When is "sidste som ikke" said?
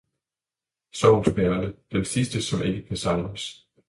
2.05-2.87